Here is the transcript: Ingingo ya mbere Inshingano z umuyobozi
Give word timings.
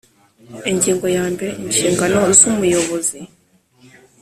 Ingingo 0.71 1.05
ya 1.15 1.25
mbere 1.33 1.51
Inshingano 1.65 2.19
z 2.37 2.39
umuyobozi 2.51 3.19